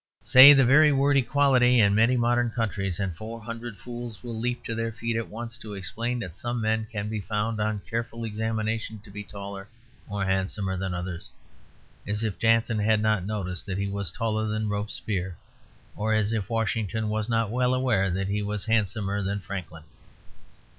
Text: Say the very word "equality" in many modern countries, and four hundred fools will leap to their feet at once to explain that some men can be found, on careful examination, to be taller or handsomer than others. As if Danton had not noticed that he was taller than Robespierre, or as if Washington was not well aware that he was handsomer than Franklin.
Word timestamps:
Say 0.23 0.51
the 0.51 0.65
very 0.65 0.91
word 0.91 1.15
"equality" 1.17 1.79
in 1.79 1.93
many 1.93 2.17
modern 2.17 2.49
countries, 2.49 2.99
and 2.99 3.15
four 3.15 3.39
hundred 3.41 3.77
fools 3.77 4.23
will 4.23 4.33
leap 4.35 4.63
to 4.63 4.73
their 4.73 4.91
feet 4.91 5.15
at 5.15 5.27
once 5.27 5.59
to 5.59 5.75
explain 5.75 6.17
that 6.21 6.35
some 6.35 6.59
men 6.59 6.87
can 6.91 7.07
be 7.07 7.19
found, 7.21 7.59
on 7.61 7.81
careful 7.87 8.25
examination, 8.25 8.97
to 9.01 9.11
be 9.11 9.23
taller 9.23 9.67
or 10.09 10.25
handsomer 10.25 10.75
than 10.75 10.95
others. 10.95 11.29
As 12.07 12.23
if 12.23 12.39
Danton 12.39 12.79
had 12.79 12.99
not 12.99 13.23
noticed 13.23 13.67
that 13.67 13.77
he 13.77 13.87
was 13.89 14.11
taller 14.11 14.47
than 14.47 14.69
Robespierre, 14.69 15.37
or 15.95 16.15
as 16.15 16.33
if 16.33 16.49
Washington 16.49 17.07
was 17.09 17.29
not 17.29 17.51
well 17.51 17.75
aware 17.75 18.09
that 18.09 18.27
he 18.27 18.41
was 18.41 18.65
handsomer 18.65 19.21
than 19.21 19.39
Franklin. 19.39 19.83